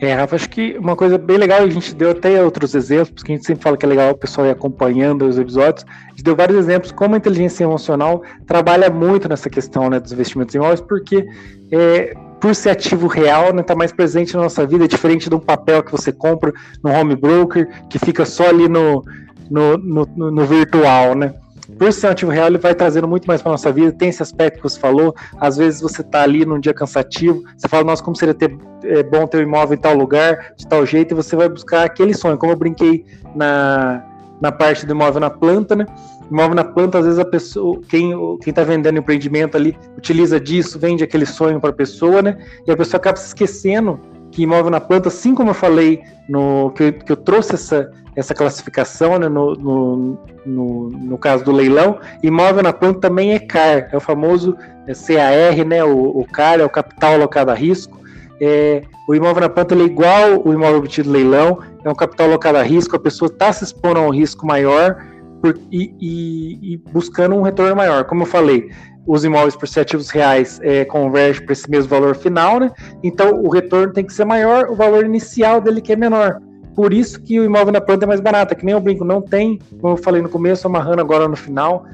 É, 0.00 0.14
Rafa, 0.14 0.34
acho 0.34 0.48
que 0.48 0.78
uma 0.78 0.96
coisa 0.96 1.18
bem 1.18 1.36
legal, 1.36 1.60
a 1.60 1.68
gente 1.68 1.94
deu 1.94 2.12
até 2.12 2.42
outros 2.42 2.74
exemplos, 2.74 3.22
que 3.22 3.32
a 3.32 3.34
gente 3.34 3.46
sempre 3.46 3.62
fala 3.62 3.76
que 3.76 3.84
é 3.84 3.88
legal 3.88 4.12
o 4.12 4.16
pessoal 4.16 4.46
ir 4.46 4.50
acompanhando 4.50 5.26
os 5.26 5.38
episódios, 5.38 5.84
a 6.06 6.10
gente 6.10 6.24
deu 6.24 6.34
vários 6.34 6.58
exemplos 6.58 6.90
como 6.90 7.14
a 7.14 7.18
inteligência 7.18 7.64
emocional 7.64 8.22
trabalha 8.46 8.88
muito 8.88 9.28
nessa 9.28 9.50
questão 9.50 9.90
né, 9.90 10.00
dos 10.00 10.10
investimentos 10.10 10.54
imóveis, 10.54 10.80
porque 10.80 11.26
é, 11.70 12.14
por 12.40 12.54
ser 12.54 12.70
ativo 12.70 13.06
real, 13.06 13.44
está 13.44 13.52
né, 13.52 13.62
tá 13.62 13.74
mais 13.74 13.92
presente 13.92 14.34
na 14.34 14.44
nossa 14.44 14.66
vida, 14.66 14.86
é 14.86 14.88
diferente 14.88 15.28
de 15.28 15.34
um 15.34 15.40
papel 15.40 15.82
que 15.82 15.92
você 15.92 16.10
compra 16.10 16.50
no 16.82 16.90
home 16.90 17.14
broker, 17.14 17.68
que 17.90 17.98
fica 17.98 18.24
só 18.24 18.48
ali 18.48 18.70
no, 18.70 19.04
no, 19.50 19.76
no, 19.76 20.30
no 20.30 20.46
virtual, 20.46 21.14
né? 21.14 21.34
Por 21.78 21.92
ser 21.92 22.08
um 22.08 22.10
ativo 22.10 22.30
real, 22.30 22.48
ele 22.48 22.58
vai 22.58 22.74
trazendo 22.74 23.08
muito 23.08 23.26
mais 23.26 23.42
para 23.42 23.52
nossa 23.52 23.72
vida. 23.72 23.92
Tem 23.92 24.08
esse 24.08 24.22
aspecto 24.22 24.56
que 24.56 24.62
você 24.62 24.78
falou. 24.78 25.14
Às 25.38 25.56
vezes 25.56 25.80
você 25.80 26.02
está 26.02 26.22
ali 26.22 26.44
num 26.44 26.60
dia 26.60 26.74
cansativo, 26.74 27.42
você 27.56 27.68
fala, 27.68 27.84
nossa, 27.84 28.02
como 28.02 28.16
seria 28.16 28.34
ter, 28.34 28.56
é, 28.84 29.02
bom 29.02 29.26
ter 29.26 29.38
um 29.38 29.42
imóvel 29.42 29.76
em 29.76 29.80
tal 29.80 29.94
lugar, 29.94 30.54
de 30.56 30.66
tal 30.66 30.84
jeito, 30.84 31.12
e 31.12 31.14
você 31.14 31.34
vai 31.36 31.48
buscar 31.48 31.84
aquele 31.84 32.14
sonho. 32.14 32.36
Como 32.36 32.52
eu 32.52 32.56
brinquei 32.56 33.04
na, 33.34 34.04
na 34.40 34.52
parte 34.52 34.86
do 34.86 34.92
imóvel 34.92 35.20
na 35.20 35.30
planta, 35.30 35.74
né? 35.74 35.86
Imóvel 36.30 36.54
na 36.54 36.64
planta, 36.64 36.98
às 36.98 37.04
vezes 37.04 37.18
a 37.18 37.24
pessoa, 37.24 37.80
quem 37.88 38.10
quem 38.38 38.50
está 38.50 38.62
vendendo 38.62 38.98
empreendimento 38.98 39.56
ali, 39.56 39.76
utiliza 39.96 40.38
disso, 40.38 40.78
vende 40.78 41.02
aquele 41.02 41.26
sonho 41.26 41.60
para 41.60 41.70
a 41.70 41.72
pessoa, 41.72 42.22
né? 42.22 42.38
E 42.66 42.70
a 42.70 42.76
pessoa 42.76 42.98
acaba 42.98 43.16
se 43.16 43.26
esquecendo 43.28 43.98
que 44.30 44.42
imóvel 44.42 44.70
na 44.70 44.80
planta, 44.80 45.08
assim 45.08 45.34
como 45.34 45.50
eu 45.50 45.54
falei 45.54 46.02
no 46.28 46.70
que 46.70 46.82
eu, 46.84 46.92
que 46.92 47.12
eu 47.12 47.16
trouxe 47.16 47.54
essa 47.54 47.90
essa 48.16 48.34
classificação 48.34 49.18
né, 49.18 49.28
no, 49.28 49.54
no, 49.54 50.18
no, 50.44 50.90
no, 50.90 51.18
caso 51.18 51.44
do 51.44 51.52
leilão. 51.52 51.98
Imóvel 52.22 52.62
na 52.62 52.72
planta 52.72 53.00
também 53.00 53.32
é 53.32 53.38
CAR, 53.38 53.88
é 53.92 53.96
o 53.96 54.00
famoso 54.00 54.56
é, 54.86 54.92
CAR, 54.92 55.64
né, 55.64 55.84
o, 55.84 56.20
o 56.20 56.26
CAR 56.26 56.60
é 56.60 56.64
o 56.64 56.68
capital 56.68 57.14
alocado 57.14 57.50
a 57.50 57.54
risco. 57.54 57.98
É, 58.40 58.82
o 59.06 59.14
imóvel 59.14 59.42
na 59.42 59.48
planta 59.48 59.74
é 59.74 59.78
igual 59.78 60.42
o 60.44 60.52
imóvel 60.52 60.78
obtido 60.78 61.10
leilão, 61.10 61.58
é 61.84 61.90
um 61.90 61.94
capital 61.94 62.26
alocado 62.26 62.58
a 62.58 62.62
risco, 62.62 62.96
a 62.96 63.00
pessoa 63.00 63.28
está 63.28 63.52
se 63.52 63.64
expondo 63.64 64.00
a 64.00 64.02
um 64.02 64.10
risco 64.10 64.46
maior 64.46 64.96
por, 65.40 65.58
e, 65.70 65.94
e, 66.00 66.74
e, 66.74 66.76
buscando 66.92 67.34
um 67.34 67.42
retorno 67.42 67.74
maior. 67.74 68.04
Como 68.04 68.22
eu 68.22 68.26
falei, 68.26 68.70
os 69.06 69.24
imóveis 69.24 69.56
por 69.56 69.66
ser 69.66 69.80
ativos 69.80 70.10
reais 70.10 70.60
é, 70.62 70.84
convergem 70.84 71.44
para 71.44 71.52
esse 71.52 71.70
mesmo 71.70 71.88
valor 71.88 72.14
final, 72.14 72.60
né? 72.60 72.70
Então 73.02 73.42
o 73.42 73.48
retorno 73.48 73.92
tem 73.92 74.04
que 74.04 74.12
ser 74.12 74.24
maior, 74.24 74.68
o 74.70 74.76
valor 74.76 75.04
inicial 75.04 75.60
dele 75.60 75.80
que 75.80 75.92
é 75.92 75.96
menor. 75.96 76.40
Por 76.74 76.92
isso 76.92 77.20
que 77.20 77.38
o 77.40 77.44
imóvel 77.44 77.72
na 77.72 77.80
planta 77.80 78.04
é 78.04 78.08
mais 78.08 78.20
barato, 78.20 78.54
é 78.54 78.56
que 78.56 78.64
nem 78.64 78.72
eu 78.72 78.80
brinco, 78.80 79.04
não 79.04 79.20
tem, 79.20 79.58
como 79.80 79.94
eu 79.94 79.96
falei 79.96 80.22
no 80.22 80.28
começo, 80.28 80.66
amarrando 80.66 81.00
agora 81.00 81.26
no 81.26 81.36
final, 81.36 81.84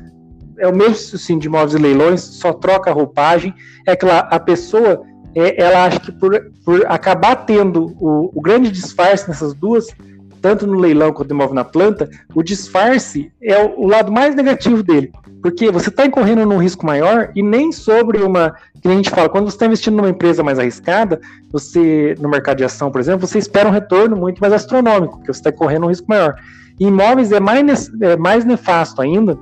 é 0.59 0.69
o 0.69 0.75
mesmo 0.75 1.19
sim 1.19 1.38
de 1.38 1.47
imóveis 1.47 1.75
e 1.75 1.79
leilões, 1.79 2.21
só 2.21 2.53
troca 2.53 2.91
a 2.91 2.95
roupagem, 2.95 3.55
é 3.87 3.97
que 3.97 4.05
lá, 4.05 4.21
a 4.31 4.38
pessoa, 4.38 5.03
é, 5.35 5.62
ela 5.62 5.85
acha 5.85 6.00
que 6.00 6.12
por, 6.12 6.50
por 6.65 6.85
acabar 6.87 7.37
tendo 7.47 7.95
o, 7.99 8.31
o 8.35 8.41
grande 8.41 8.71
disfarce 8.71 9.29
nessas 9.29 9.55
duas, 9.55 9.87
tanto 10.47 10.65
no 10.65 10.79
leilão 10.79 11.12
quanto 11.12 11.31
no 11.31 11.35
imóvel 11.35 11.57
na 11.57 11.65
planta, 11.65 12.09
o 12.33 12.41
disfarce 12.41 13.33
é 13.43 13.59
o, 13.59 13.85
lado 13.85 14.12
mais 14.12 14.33
negativo 14.37 14.81
dele. 14.81 15.11
Porque 15.43 15.73
você 15.73 15.88
está 15.88 16.07
incorrendo 16.07 16.47
num 16.47 16.59
risco 16.59 16.87
maior 16.87 17.33
e 17.35 17.43
nem 17.43 17.73
sobre 17.73 18.23
uma. 18.23 18.55
Que 18.81 18.87
a 18.87 18.93
gente 18.93 19.11
fala, 19.11 19.29
quando 19.29 19.47
você 19.47 19.57
está 19.57 19.67
investindo 19.67 19.97
numa 19.97 20.09
empresa 20.09 20.45
mais 20.45 20.61
arriscada, 20.61 21.21
você, 21.50 22.15
no 22.21 22.29
mercado 22.29 22.59
de 22.59 22.65
ação, 22.65 22.93
por 22.93 23.00
exemplo, 23.00 23.26
você 23.26 23.41
espera 23.41 23.69
um 23.69 23.73
retorno 23.73 24.17
muito 24.17 24.38
mais 24.38 24.53
astronômico, 24.53 25.17
porque 25.17 25.33
você 25.33 25.41
está 25.41 25.50
correndo 25.50 25.87
um 25.87 25.88
risco 25.88 26.07
maior. 26.09 26.37
E 26.79 26.87
imóveis 26.87 27.33
é 27.33 27.41
mais, 27.41 27.91
é 28.00 28.17
mais 28.17 28.45
nefasto 28.45 29.03
ainda, 29.03 29.37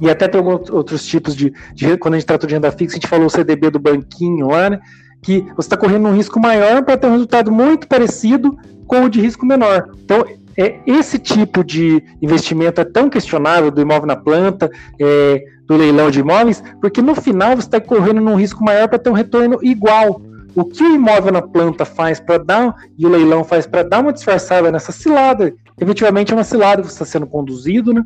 e 0.00 0.10
até 0.10 0.26
tem 0.26 0.40
outros 0.40 1.06
tipos 1.06 1.36
de, 1.36 1.52
de, 1.72 1.96
Quando 1.98 2.14
a 2.14 2.18
gente 2.18 2.26
trata 2.26 2.48
de 2.48 2.54
renda 2.54 2.72
fixa, 2.72 2.96
a 2.96 2.98
gente 2.98 3.06
falou 3.06 3.26
o 3.26 3.30
CDB 3.30 3.70
do 3.70 3.78
banquinho 3.78 4.48
lá, 4.48 4.70
né? 4.70 4.80
Que 5.22 5.40
você 5.56 5.66
está 5.66 5.76
correndo 5.76 6.08
um 6.08 6.14
risco 6.14 6.40
maior 6.40 6.82
para 6.82 6.96
ter 6.96 7.06
um 7.06 7.12
resultado 7.12 7.52
muito 7.52 7.86
parecido 7.86 8.56
com 8.86 9.04
o 9.04 9.08
de 9.08 9.20
risco 9.20 9.46
menor. 9.46 9.90
Então, 10.02 10.24
é, 10.56 10.80
esse 10.86 11.18
tipo 11.18 11.62
de 11.62 12.02
investimento 12.20 12.80
é 12.80 12.84
tão 12.84 13.08
questionável 13.08 13.70
do 13.70 13.80
imóvel 13.80 14.06
na 14.06 14.16
planta, 14.16 14.70
é, 14.98 15.42
do 15.66 15.76
leilão 15.76 16.10
de 16.10 16.20
imóveis, 16.20 16.62
porque 16.80 17.00
no 17.00 17.14
final 17.14 17.50
você 17.56 17.66
está 17.66 17.80
correndo 17.80 18.20
num 18.20 18.34
risco 18.34 18.64
maior 18.64 18.88
para 18.88 18.98
ter 18.98 19.10
um 19.10 19.14
retorno 19.14 19.58
igual. 19.62 20.20
O 20.54 20.64
que 20.64 20.82
o 20.82 20.94
imóvel 20.94 21.32
na 21.32 21.42
planta 21.42 21.84
faz 21.84 22.18
para 22.18 22.38
dar, 22.38 22.74
e 22.98 23.06
o 23.06 23.08
leilão 23.08 23.44
faz 23.44 23.66
para 23.66 23.84
dar 23.84 24.00
uma 24.00 24.12
disfarçada 24.12 24.72
nessa 24.72 24.90
cilada, 24.90 25.54
efetivamente 25.80 26.32
é 26.32 26.36
uma 26.36 26.42
cilada 26.42 26.82
que 26.82 26.88
está 26.88 27.04
sendo 27.04 27.26
conduzido, 27.26 27.94
né? 27.94 28.04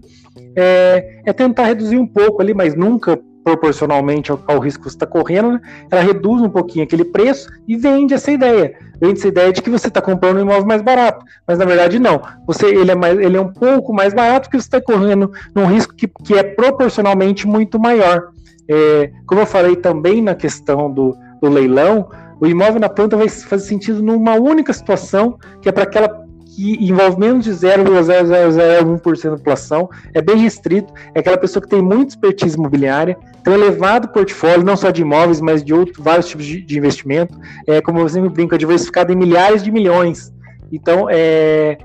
É, 0.55 1.23
é 1.25 1.33
tentar 1.33 1.65
reduzir 1.65 1.97
um 1.97 2.07
pouco 2.07 2.43
ali, 2.43 2.53
mas 2.53 2.75
nunca 2.75 3.19
proporcionalmente 3.45 4.33
ao, 4.33 4.43
ao 4.49 4.59
risco 4.59 4.83
que 4.83 4.91
você 4.91 4.97
está 4.97 5.07
correndo, 5.07 5.53
né? 5.53 5.61
ela 5.91 6.01
reduz 6.01 6.41
um 6.41 6.49
pouquinho 6.49 6.85
aquele 6.85 7.05
preço 7.05 7.49
e 7.69 7.77
vende 7.77 8.15
essa 8.15 8.33
ideia. 8.33 8.77
Vende 8.99 9.19
essa 9.19 9.29
ideia 9.29 9.53
de 9.53 9.61
que 9.61 9.69
você 9.69 9.89
está 9.89 10.01
comprando 10.01 10.39
um 10.39 10.43
imóvel 10.43 10.67
mais 10.67 10.81
barato. 10.81 11.25
Mas 11.47 11.59
na 11.59 11.65
verdade 11.65 11.99
não. 11.99 12.23
Você, 12.47 12.67
ele, 12.67 12.91
é 12.91 12.95
mais, 12.95 13.19
ele 13.19 13.37
é 13.37 13.41
um 13.41 13.53
pouco 13.53 13.93
mais 13.93 14.15
barato 14.15 14.49
porque 14.49 14.61
você 14.61 14.67
está 14.67 14.81
correndo 14.81 15.31
num 15.55 15.67
risco 15.67 15.95
que, 15.95 16.09
que 16.09 16.35
é 16.35 16.43
proporcionalmente 16.43 17.47
muito 17.47 17.79
maior. 17.79 18.31
É, 18.69 19.11
como 19.27 19.43
eu 19.43 19.47
falei 19.47 19.77
também 19.77 20.23
na 20.23 20.35
questão 20.35 20.91
do, 20.91 21.15
do 21.43 21.51
leilão, 21.51 22.09
o 22.41 22.47
imóvel 22.47 22.81
na 22.81 22.89
planta 22.89 23.17
vai 23.17 23.29
fazer 23.29 23.67
sentido 23.67 24.03
numa 24.03 24.35
única 24.35 24.73
situação, 24.73 25.39
que 25.61 25.69
é 25.69 25.73
para 25.73 25.85
aquela 25.85 26.24
que 26.55 26.85
envolve 26.85 27.19
menos 27.19 27.45
de 27.45 27.51
0,0001% 27.51 29.23
da 29.25 29.37
população, 29.37 29.91
é 30.13 30.23
bem 30.23 30.37
restrito, 30.37 30.93
é 31.15 31.19
aquela 31.19 31.37
pessoa 31.37 31.63
que 31.63 31.69
tem 31.69 31.83
muita 31.83 32.13
expertise 32.13 32.57
imobiliária, 32.57 33.17
tem 33.43 33.53
um 33.53 33.57
elevado 33.57 34.09
portfólio, 34.09 34.65
não 34.65 34.77
só 34.77 34.91
de 34.91 35.03
imóveis, 35.03 35.41
mas 35.41 35.65
de 35.65 35.75
outros, 35.75 36.03
vários 36.03 36.29
tipos 36.29 36.47
de, 36.47 36.63
de 36.63 36.79
investimento, 36.79 37.37
é, 37.67 37.81
como 37.81 38.01
você 38.01 38.21
me 38.21 38.29
brinca, 38.29 38.57
diversificado 38.57 39.13
em 39.13 39.17
milhares 39.17 39.63
de 39.63 39.73
milhões. 39.73 40.33
Então, 40.71 41.09
é, 41.11 41.77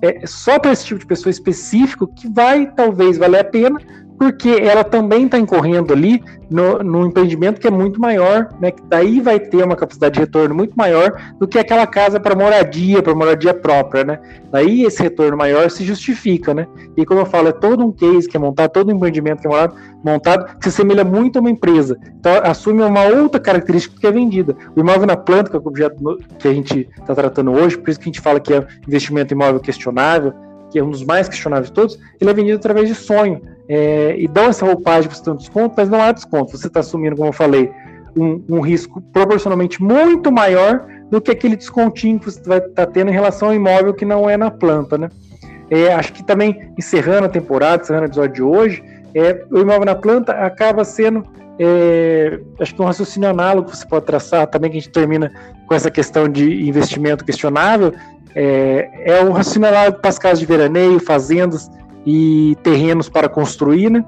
é 0.00 0.26
só 0.26 0.58
para 0.58 0.72
esse 0.72 0.86
tipo 0.86 1.00
de 1.00 1.06
pessoa 1.06 1.30
específico 1.30 2.06
que 2.06 2.28
vai, 2.28 2.66
talvez, 2.74 3.18
valer 3.18 3.40
a 3.40 3.44
pena, 3.44 3.78
porque 4.18 4.50
ela 4.50 4.84
também 4.84 5.24
está 5.24 5.38
incorrendo 5.38 5.92
ali 5.92 6.22
no, 6.50 6.78
no, 6.78 7.06
empreendimento 7.06 7.60
que 7.60 7.66
é 7.66 7.70
muito 7.70 8.00
maior, 8.00 8.48
né? 8.60 8.70
Que 8.70 8.82
daí 8.88 9.20
vai 9.20 9.40
ter 9.40 9.64
uma 9.64 9.74
capacidade 9.74 10.14
de 10.14 10.20
retorno 10.20 10.54
muito 10.54 10.74
maior 10.74 11.34
do 11.38 11.48
que 11.48 11.58
aquela 11.58 11.86
casa 11.86 12.20
para 12.20 12.34
moradia, 12.34 13.02
para 13.02 13.14
moradia 13.14 13.54
própria, 13.54 14.04
né? 14.04 14.20
Daí 14.50 14.84
esse 14.84 15.02
retorno 15.02 15.36
maior 15.36 15.70
se 15.70 15.84
justifica, 15.84 16.52
né? 16.52 16.66
E 16.96 17.04
como 17.04 17.20
eu 17.20 17.26
falo, 17.26 17.48
é 17.48 17.52
todo 17.52 17.84
um 17.84 17.90
case 17.90 18.28
que 18.28 18.36
é 18.36 18.40
montado, 18.40 18.70
todo 18.70 18.90
um 18.90 18.96
empreendimento 18.96 19.40
que 19.40 19.46
é 19.46 19.50
montado, 19.50 19.76
montado 20.04 20.58
que 20.58 20.64
se 20.64 20.68
assemelha 20.68 21.04
muito 21.04 21.38
a 21.38 21.40
uma 21.40 21.50
empresa. 21.50 21.98
Então 22.18 22.32
assume 22.44 22.82
uma 22.82 23.04
outra 23.04 23.40
característica 23.40 23.98
que 23.98 24.06
é 24.06 24.12
vendida. 24.12 24.54
O 24.76 24.80
imóvel 24.80 25.06
na 25.06 25.16
planta, 25.16 25.50
que 25.50 25.56
é 25.56 25.58
o 25.58 25.66
objeto 25.66 26.18
que 26.38 26.48
a 26.48 26.52
gente 26.52 26.88
está 27.00 27.14
tratando 27.14 27.50
hoje, 27.52 27.78
por 27.78 27.88
isso 27.88 27.98
que 27.98 28.04
a 28.04 28.12
gente 28.12 28.20
fala 28.20 28.38
que 28.38 28.52
é 28.52 28.66
investimento 28.86 29.32
imóvel 29.32 29.60
questionável, 29.60 30.34
que 30.70 30.78
é 30.78 30.84
um 30.84 30.90
dos 30.90 31.04
mais 31.04 31.28
questionáveis 31.28 31.68
de 31.68 31.74
todos, 31.74 31.98
ele 32.20 32.30
é 32.30 32.34
vendido 32.34 32.56
através 32.56 32.88
de 32.88 32.94
sonho 32.94 33.40
é, 33.74 34.14
e 34.18 34.28
dão 34.28 34.44
essa 34.50 34.66
roupagem 34.66 35.08
para 35.08 35.16
você 35.16 35.24
ter 35.24 35.30
um 35.30 35.36
desconto, 35.36 35.74
mas 35.78 35.88
não 35.88 36.02
há 36.02 36.12
desconto. 36.12 36.54
Você 36.54 36.66
está 36.66 36.80
assumindo, 36.80 37.16
como 37.16 37.30
eu 37.30 37.32
falei, 37.32 37.72
um, 38.14 38.44
um, 38.46 38.60
risco 38.60 39.00
proporcionalmente 39.00 39.82
muito 39.82 40.30
maior 40.30 40.84
do 41.10 41.22
que 41.22 41.30
aquele 41.30 41.56
descontinho 41.56 42.18
que 42.18 42.26
você 42.26 42.42
vai 42.42 42.58
estar 42.58 42.84
tá 42.84 42.86
tendo 42.86 43.08
em 43.08 43.14
relação 43.14 43.48
ao 43.48 43.54
imóvel 43.54 43.94
que 43.94 44.04
não 44.04 44.28
é 44.28 44.36
na 44.36 44.50
planta, 44.50 44.98
né? 44.98 45.08
É, 45.70 45.90
acho 45.94 46.12
que 46.12 46.22
também, 46.22 46.70
encerrando 46.78 47.24
a 47.24 47.28
temporada, 47.30 47.82
encerrando 47.82 48.04
o 48.04 48.08
episódio 48.08 48.34
de 48.34 48.42
hoje, 48.42 48.84
é, 49.14 49.42
o 49.50 49.58
imóvel 49.60 49.86
na 49.86 49.94
planta 49.94 50.32
acaba 50.32 50.84
sendo, 50.84 51.24
é, 51.58 52.38
acho 52.60 52.74
que 52.74 52.82
um 52.82 52.84
raciocínio 52.84 53.30
análogo 53.30 53.70
que 53.70 53.78
você 53.78 53.86
pode 53.86 54.04
traçar, 54.04 54.46
também 54.48 54.70
que 54.70 54.76
a 54.76 54.80
gente 54.82 54.92
termina 54.92 55.32
com 55.66 55.74
essa 55.74 55.90
questão 55.90 56.28
de 56.28 56.68
investimento 56.68 57.24
questionável, 57.24 57.94
é, 58.34 58.90
é 59.02 59.24
o 59.24 59.32
raciocínio 59.32 59.68
análogo 59.68 59.98
para 60.00 60.10
as 60.10 60.18
casas 60.18 60.40
de 60.40 60.44
veraneio, 60.44 61.00
fazendas, 61.00 61.70
e 62.06 62.56
terrenos 62.62 63.08
para 63.08 63.28
construir, 63.28 63.90
né? 63.90 64.04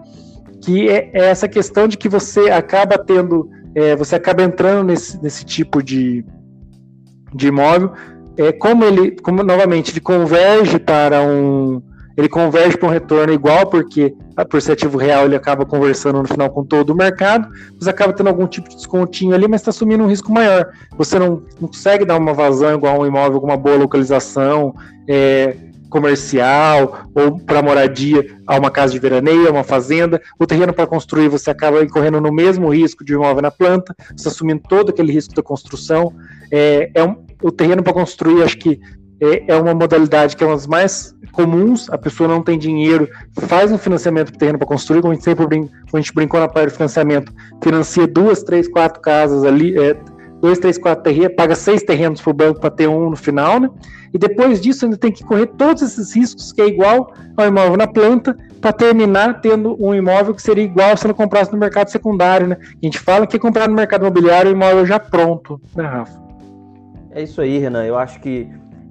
Que 0.63 0.89
é, 0.89 1.11
é 1.13 1.25
essa 1.27 1.49
questão 1.49 1.87
de 1.87 1.97
que 1.97 2.09
você 2.09 2.51
acaba 2.51 2.99
tendo, 2.99 3.49
é, 3.75 3.95
você 3.95 4.17
acaba 4.17 4.43
entrando 4.43 4.87
nesse, 4.87 5.23
nesse 5.23 5.45
tipo 5.45 5.83
de, 5.83 6.25
de 7.35 7.49
imóvel, 7.49 7.93
é, 8.37 8.53
como 8.53 8.85
ele, 8.85 9.13
como 9.21 9.43
novamente, 9.43 9.93
ele 9.93 10.01
converge 10.01 10.79
para 10.79 11.23
um, 11.23 11.81
ele 12.17 12.29
converge 12.29 12.77
para 12.77 12.89
um 12.89 12.93
retorno 12.93 13.33
igual, 13.33 13.67
porque 13.67 14.15
por 14.49 14.61
ser 14.63 14.73
ativo 14.73 14.99
real 14.99 15.25
ele 15.25 15.37
acaba 15.37 15.67
conversando 15.67 16.21
no 16.21 16.29
final 16.29 16.51
com 16.51 16.65
todo 16.65 16.91
o 16.91 16.97
mercado, 16.97 17.49
você 17.79 17.91
acaba 17.91 18.13
tendo 18.13 18.29
algum 18.29 18.47
tipo 18.47 18.69
de 18.69 18.77
descontinho 18.77 19.35
ali, 19.35 19.49
mas 19.49 19.61
está 19.61 19.71
assumindo 19.71 20.05
um 20.05 20.09
risco 20.09 20.33
maior. 20.33 20.69
Você 20.97 21.19
não, 21.19 21.43
não, 21.61 21.69
consegue 21.69 22.05
dar 22.05 22.17
uma 22.17 22.33
vazão 22.33 22.75
igual 22.75 22.97
a 22.97 22.99
um 23.01 23.07
imóvel 23.07 23.41
com 23.41 23.47
uma 23.47 23.57
boa 23.57 23.77
localização, 23.77 24.75
é, 25.09 25.57
comercial 25.95 27.07
ou 27.15 27.39
para 27.39 27.63
moradia 27.63 28.37
a 28.49 28.59
uma 28.59 28.69
casa 28.69 28.93
de 28.93 28.99
veraneio, 28.99 29.47
a 29.47 29.53
uma 29.53 29.63
fazenda. 29.63 30.21
O 30.41 30.45
terreno 30.45 30.73
para 30.73 30.89
construir 30.89 31.29
você 31.29 31.51
acaba 31.51 31.85
incorrendo 31.85 32.21
no 32.21 32.33
mesmo 32.33 32.69
risco 32.69 33.05
de 33.05 33.13
imóvel 33.13 33.43
na 33.43 33.51
planta, 33.53 33.95
você 34.17 34.27
assumindo 34.27 34.61
todo 34.69 34.91
aquele 34.91 35.13
risco 35.13 35.33
da 35.37 35.43
construção. 35.43 36.13
É, 36.51 36.91
é 36.93 37.05
um, 37.05 37.25
o 37.41 37.53
terreno 37.53 37.81
para 37.81 37.93
construir, 37.93 38.43
acho 38.43 38.59
que 38.59 38.81
é, 39.21 39.53
é, 39.53 39.57
uma 39.57 39.73
modalidade 39.73 40.37
que 40.37 40.43
é 40.43 40.47
uma 40.49 40.57
das 40.57 40.67
mais 40.67 41.15
comuns. 41.31 41.89
A 41.89 41.97
pessoa 41.97 42.29
não 42.29 42.43
tem 42.43 42.59
dinheiro, 42.59 43.09
faz 43.43 43.71
um 43.71 43.79
financiamento 43.79 44.31
para 44.31 44.39
terreno 44.41 44.59
para 44.59 44.67
construir, 44.67 45.01
como 45.01 45.13
a 45.13 45.15
gente 45.15 45.25
sempre 45.25 45.47
brin 45.47 45.71
a 45.93 45.97
gente 45.97 46.13
brincou 46.13 46.41
na 46.41 46.49
parte 46.49 46.71
do 46.71 46.75
financiamento, 46.75 47.33
financia 47.63 48.05
duas, 48.09 48.43
três, 48.43 48.67
quatro 48.67 49.01
casas 49.01 49.45
ali, 49.45 49.79
é, 49.79 49.97
dois, 50.45 50.59
três, 50.59 50.77
quatro 50.77 51.03
terrenos, 51.03 51.35
paga 51.35 51.55
seis 51.55 51.83
terrenos 51.83 52.21
para 52.21 52.31
o 52.31 52.35
banco 52.35 52.61
para 52.61 52.71
ter 52.71 52.87
um 52.87 53.09
no 53.09 53.17
final, 53.17 53.59
né? 53.59 53.71
E 54.13 54.19
depois 54.19 54.61
disso 54.61 54.85
ainda 54.85 54.99
tem 54.99 55.11
que 55.11 55.25
correr 55.25 55.47
todos 55.47 55.81
esses 55.81 56.15
riscos, 56.15 56.53
que 56.53 56.61
é 56.61 56.67
igual 56.67 57.15
ao 57.35 57.47
imóvel 57.47 57.79
na 57.79 57.87
planta, 57.87 58.37
para 58.61 58.71
terminar 58.71 59.41
tendo 59.41 59.75
um 59.83 59.95
imóvel 59.95 60.35
que 60.35 60.43
seria 60.43 60.63
igual 60.63 60.95
se 60.99 61.09
não 61.09 61.15
comprasse 61.15 61.51
no 61.51 61.57
mercado 61.57 61.89
secundário, 61.89 62.47
né? 62.47 62.59
A 62.61 62.85
gente 62.85 62.99
fala 62.99 63.27
que 63.27 63.37
é 63.37 63.39
comprar 63.39 63.67
no 63.71 63.75
mercado 63.75 64.03
imobiliário 64.03 64.51
o 64.51 64.55
imóvel 64.55 64.85
já 64.85 65.01
pronto, 65.01 65.59
né, 65.75 65.85
Rafa? 65.85 66.23
É 67.11 67.23
isso 67.23 67.41
aí, 67.41 67.57
Renan. 67.57 67.87
Eu 67.87 67.97
acho 67.97 68.21
que 68.21 68.47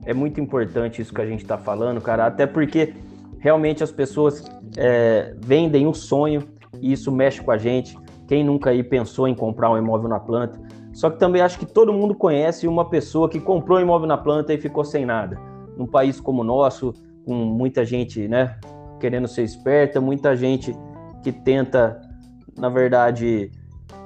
é 0.07 0.13
muito 0.13 0.41
importante 0.41 1.03
isso 1.03 1.13
que 1.13 1.21
a 1.21 1.25
gente 1.25 1.43
está 1.43 1.57
falando, 1.57 2.01
cara, 2.01 2.25
até 2.25 2.47
porque 2.47 2.95
realmente 3.37 3.83
as 3.83 3.91
pessoas 3.91 4.43
é, 4.75 5.35
vendem 5.37 5.85
um 5.85 5.93
sonho 5.93 6.41
e 6.81 6.91
isso 6.91 7.11
mexe 7.11 7.43
com 7.43 7.51
a 7.51 7.59
gente. 7.59 7.95
Quem 8.27 8.43
nunca 8.43 8.71
aí 8.71 8.81
pensou 8.81 9.27
em 9.27 9.35
comprar 9.35 9.69
um 9.69 9.77
imóvel 9.77 10.09
na 10.09 10.19
planta? 10.19 10.59
Só 10.93 11.09
que 11.09 11.17
também 11.17 11.41
acho 11.41 11.57
que 11.57 11.65
todo 11.65 11.91
mundo 11.91 12.13
conhece 12.13 12.67
uma 12.67 12.87
pessoa 12.87 13.27
que 13.27 13.39
comprou 13.39 13.81
imóvel 13.81 14.07
na 14.07 14.17
planta 14.17 14.53
e 14.53 14.57
ficou 14.57 14.85
sem 14.85 15.05
nada. 15.05 15.39
Num 15.75 15.87
país 15.87 16.19
como 16.19 16.41
o 16.41 16.45
nosso, 16.45 16.93
com 17.25 17.33
muita 17.33 17.83
gente, 17.83 18.27
né, 18.27 18.57
querendo 18.99 19.27
ser 19.27 19.41
esperta, 19.43 19.99
muita 19.99 20.35
gente 20.35 20.75
que 21.23 21.31
tenta, 21.31 21.99
na 22.55 22.69
verdade, 22.69 23.49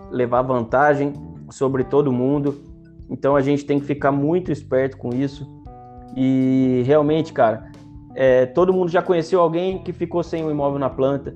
levar 0.10 0.41
vantagem 0.44 1.13
sobre 1.50 1.84
todo 1.84 2.12
mundo. 2.12 2.62
Então 3.10 3.36
a 3.36 3.41
gente 3.41 3.65
tem 3.65 3.79
que 3.79 3.86
ficar 3.86 4.12
muito 4.12 4.51
esperto 4.51 4.98
com 4.98 5.13
isso. 5.13 5.46
E 6.15 6.84
realmente, 6.86 7.34
cara, 7.34 7.70
é, 8.15 8.46
todo 8.46 8.74
mundo 8.74 8.89
já 8.89 9.01
conheceu 9.01 9.41
alguém 9.41 9.84
que 9.84 9.91
ficou 9.91 10.24
sem 10.24 10.44
um 10.44 10.50
imóvel 10.50 10.79
na 10.79 10.89
planta 10.89 11.34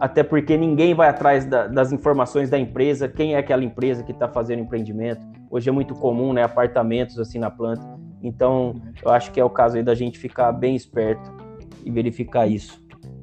até 0.00 0.22
porque 0.22 0.56
ninguém 0.56 0.94
vai 0.94 1.08
atrás 1.08 1.44
da, 1.44 1.66
das 1.66 1.92
informações 1.92 2.50
da 2.50 2.58
empresa, 2.58 3.08
quem 3.08 3.34
é 3.34 3.38
aquela 3.38 3.64
empresa 3.64 4.02
que 4.02 4.12
está 4.12 4.28
fazendo 4.28 4.60
empreendimento. 4.60 5.20
Hoje 5.50 5.68
é 5.68 5.72
muito 5.72 5.94
comum, 5.94 6.32
né, 6.32 6.42
apartamentos 6.42 7.18
assim 7.18 7.38
na 7.38 7.50
planta. 7.50 7.82
Então, 8.22 8.80
eu 9.04 9.10
acho 9.10 9.30
que 9.32 9.40
é 9.40 9.44
o 9.44 9.50
caso 9.50 9.76
aí 9.76 9.82
da 9.82 9.94
gente 9.94 10.18
ficar 10.18 10.52
bem 10.52 10.76
esperto 10.76 11.30
e 11.84 11.90
verificar 11.90 12.46
isso. 12.46 12.80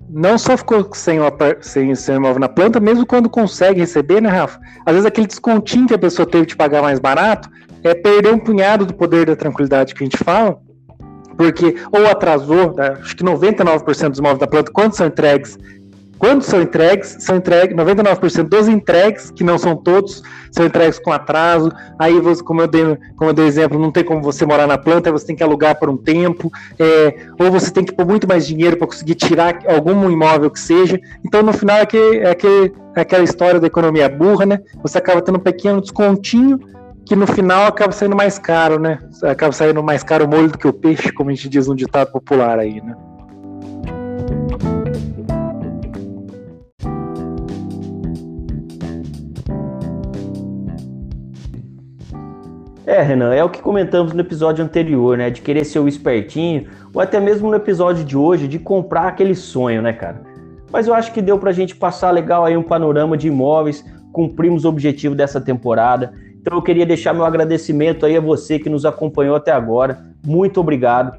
Não 0.10 0.38
só 0.38 0.58
ficou 0.58 0.90
sem, 0.94 1.20
o, 1.20 1.26
sem, 1.62 1.94
sem 1.94 2.16
imóvel 2.16 2.40
na 2.40 2.50
planta, 2.50 2.80
mesmo 2.80 3.06
quando 3.06 3.30
consegue 3.30 3.80
receber, 3.80 4.22
né, 4.22 4.30
Rafa? 4.30 4.60
Às 4.86 4.94
vezes 4.94 5.06
aquele 5.06 5.28
descontinho 5.28 5.88
que 5.88 5.94
a 5.94 6.00
pessoa 6.00 6.26
teve 6.26 6.48
de 6.48 6.56
pagar 6.56 6.82
mais 6.82 7.00
barato 7.00 7.50
é 7.84 7.94
perder 7.94 8.34
um 8.34 8.40
punhado 8.40 8.86
do 8.86 8.94
poder 8.94 9.28
da 9.28 9.36
tranquilidade 9.36 9.94
que 9.94 10.04
a 10.04 10.06
gente 10.06 10.18
fala, 10.18 10.60
porque 11.38 11.76
ou 11.92 12.06
atrasou, 12.08 12.74
né, 12.76 12.98
acho 13.00 13.16
que 13.16 13.24
99% 13.24 14.10
dos 14.10 14.20
imóveis 14.20 14.40
da 14.40 14.48
planta, 14.48 14.72
quando 14.74 14.94
são 14.94 15.08
entregues, 15.08 15.58
quando 16.20 16.44
são 16.44 16.62
entregues, 16.62 17.16
são 17.22 17.38
entregues, 17.38 17.76
99% 17.78 18.44
dos 18.44 18.68
entregues, 18.68 19.32
que 19.32 19.42
não 19.42 19.58
são 19.58 19.74
todos, 19.78 20.22
são 20.52 20.66
entregues 20.66 21.00
com 21.00 21.14
atraso. 21.14 21.72
Aí, 21.98 22.20
você, 22.20 22.44
como, 22.44 22.62
eu 22.62 22.68
dei, 22.68 22.98
como 23.16 23.30
eu 23.30 23.34
dei 23.34 23.46
exemplo, 23.46 23.80
não 23.80 23.90
tem 23.90 24.04
como 24.04 24.22
você 24.22 24.46
morar 24.46 24.68
na 24.68 24.78
planta, 24.78 25.14
você 25.14 25.28
tem 25.28 25.36
que 25.36 25.42
alugar 25.44 25.80
por 25.80 25.90
um 25.90 25.96
tempo, 25.96 26.52
é, 26.78 27.16
ou 27.40 27.50
você 27.50 27.72
tem 27.72 27.86
que 27.86 27.94
pôr 27.94 28.06
muito 28.06 28.28
mais 28.28 28.46
dinheiro 28.46 28.76
para 28.76 28.86
conseguir 28.86 29.16
tirar 29.16 29.60
algum 29.66 30.12
imóvel 30.12 30.52
que 30.52 30.60
seja. 30.60 31.00
Então, 31.26 31.42
no 31.42 31.54
final, 31.54 31.78
é, 31.78 31.86
que, 31.86 31.98
é, 31.98 32.36
que, 32.36 32.74
é 32.98 33.02
aquela 33.02 33.24
história 33.24 33.58
da 33.58 33.68
economia 33.68 34.10
burra, 34.10 34.46
né? 34.46 34.60
Você 34.84 34.98
acaba 34.98 35.22
tendo 35.22 35.38
um 35.38 35.42
pequeno 35.42 35.80
descontinho 35.80 36.60
que 37.06 37.16
no 37.16 37.26
final 37.26 37.66
acaba 37.66 37.94
saindo 37.94 38.16
mais 38.16 38.38
caro, 38.38 38.78
né? 38.78 39.00
Acaba 39.24 39.54
saindo 39.54 39.82
mais 39.82 40.04
caro 40.04 40.26
o 40.26 40.28
molho 40.28 40.52
do 40.52 40.58
que 40.58 40.68
o 40.68 40.74
peixe, 40.74 41.14
como 41.14 41.30
a 41.30 41.34
gente 41.34 41.48
diz 41.48 41.66
no 41.66 41.76
ditado 41.76 42.12
popular 42.12 42.60
aí, 42.60 42.82
né? 42.82 42.94
É, 52.90 53.04
Renan, 53.04 53.36
é 53.36 53.44
o 53.44 53.50
que 53.52 53.62
comentamos 53.62 54.14
no 54.14 54.22
episódio 54.22 54.66
anterior, 54.66 55.16
né? 55.16 55.30
De 55.30 55.42
querer 55.42 55.64
ser 55.64 55.78
o 55.78 55.88
espertinho, 55.88 56.66
ou 56.92 57.00
até 57.00 57.20
mesmo 57.20 57.48
no 57.48 57.56
episódio 57.56 58.04
de 58.04 58.18
hoje, 58.18 58.48
de 58.48 58.58
comprar 58.58 59.10
aquele 59.10 59.36
sonho, 59.36 59.80
né, 59.80 59.94
cara? 59.94 60.24
Mas 60.72 60.88
eu 60.88 60.96
acho 60.96 61.14
que 61.14 61.22
deu 61.22 61.38
pra 61.38 61.52
gente 61.52 61.76
passar 61.76 62.10
legal 62.10 62.46
aí 62.46 62.58
um 62.58 62.64
panorama 62.64 63.16
de 63.16 63.28
imóveis, 63.28 63.86
cumprimos 64.12 64.66
o 64.66 64.70
objetivo 64.70 65.14
dessa 65.14 65.40
temporada. 65.40 66.14
Então 66.42 66.58
eu 66.58 66.64
queria 66.64 66.84
deixar 66.84 67.14
meu 67.14 67.26
agradecimento 67.26 68.08
aí 68.08 68.18
a 68.18 68.20
você 68.20 68.58
que 68.58 68.70
nos 68.70 68.84
acompanhou 68.88 69.36
até 69.36 69.52
agora. 69.52 70.04
Muito 70.26 70.60
obrigado. 70.60 71.16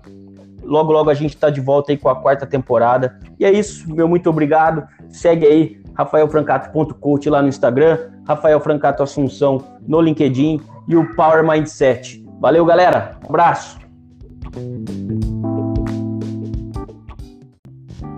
Logo, 0.64 0.90
logo 0.90 1.08
a 1.08 1.14
gente 1.14 1.36
está 1.36 1.50
de 1.50 1.60
volta 1.60 1.92
aí 1.92 1.96
com 1.96 2.08
a 2.08 2.16
quarta 2.16 2.44
temporada. 2.44 3.16
E 3.38 3.44
é 3.44 3.52
isso, 3.52 3.88
meu 3.94 4.08
muito 4.08 4.28
obrigado. 4.28 4.82
Segue 5.08 5.46
aí 5.46 5.80
rafaelfrancato.coach 5.94 7.28
lá 7.28 7.42
no 7.42 7.48
Instagram, 7.48 7.98
Rafael 8.26 8.60
Francato 8.60 9.02
Assunção 9.02 9.62
no 9.86 10.00
LinkedIn 10.00 10.60
e 10.88 10.96
o 10.96 11.14
Power 11.14 11.46
Mindset. 11.46 12.24
Valeu, 12.40 12.64
galera. 12.64 13.16
Um 13.24 13.28
abraço. 13.28 13.78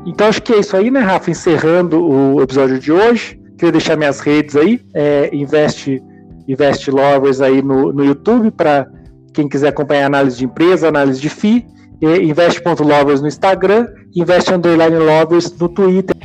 Então 0.07 0.27
acho 0.27 0.43
que 0.43 0.53
é 0.53 0.59
isso 0.59 0.77
aí, 0.77 0.91
né, 0.91 1.01
Rafa? 1.01 1.31
Encerrando 1.31 2.05
o 2.05 2.43
episódio 2.43 2.79
de 2.79 2.93
hoje. 2.93 3.41
Queria 3.57 3.73
deixar 3.73 3.97
minhas 3.97 4.21
redes 4.21 4.57
aí. 4.57 4.81
É, 4.95 5.31
investe, 5.35 6.03
investe 6.49 6.91
Lovers 6.91 7.41
aí 7.41 7.63
no, 7.63 7.93
no 7.93 8.05
YouTube 8.05 8.51
para 8.51 8.89
quem 9.33 9.49
quiser 9.49 9.69
acompanhar 9.69 10.07
análise 10.07 10.37
de 10.37 10.45
empresa, 10.45 10.89
análise 10.89 11.21
de 11.21 11.29
FII. 11.29 11.67
Investe.lovers 12.03 13.21
no 13.21 13.29
Instagram, 13.29 13.87
Investe 14.13 14.53
Underline 14.53 14.97
Lovers 14.97 15.57
no 15.57 15.69
Twitter. 15.69 16.17